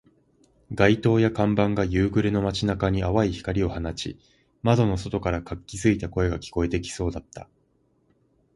[0.71, 4.19] 街灯や看板が夕暮れの街中に淡い光を放ち、
[4.63, 7.47] 窓の外から活気付いた声が聞こえてきそうだった